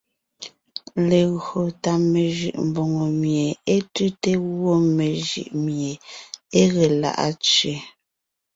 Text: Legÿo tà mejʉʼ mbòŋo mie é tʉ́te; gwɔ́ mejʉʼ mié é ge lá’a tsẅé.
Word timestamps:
Legÿo 1.09 1.59
tà 1.83 1.91
mejʉʼ 2.11 2.57
mbòŋo 2.67 3.03
mie 3.21 3.45
é 3.73 3.75
tʉ́te; 3.93 4.31
gwɔ́ 4.55 4.77
mejʉʼ 4.97 5.49
mié 5.63 5.91
é 6.59 6.61
ge 6.73 6.85
lá’a 7.01 7.27
tsẅé. 7.43 7.75